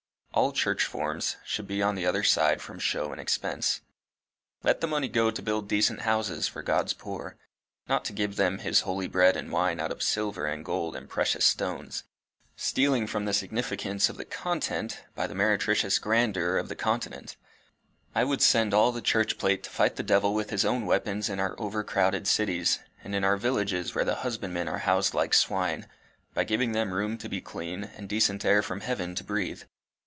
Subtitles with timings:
[0.33, 3.81] All church forms should be on the other side from show and expense.
[4.63, 7.35] Let the money go to build decent houses for God's poor,
[7.89, 11.09] not to give them his holy bread and wine out of silver and gold and
[11.09, 12.05] precious stones
[12.55, 17.35] stealing from the significance of the content by the meretricious grandeur of the continent.
[18.15, 21.27] I would send all the church plate to fight the devil with his own weapons
[21.27, 25.89] in our overcrowded cities, and in our villages where the husbandmen are housed like swine,
[26.33, 29.63] by giving them room to be clean and decent air from heaven to breathe.